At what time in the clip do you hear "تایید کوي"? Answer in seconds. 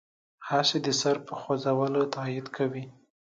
2.15-2.83